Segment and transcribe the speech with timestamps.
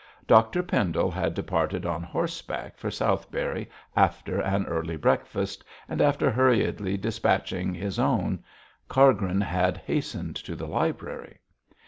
[0.25, 6.97] Dr Pendle had departed on horseback for Southberry after an early breakfast, and after hurriedly
[6.97, 8.43] despatching his own,
[8.89, 11.37] Cargrim had hastened to the library.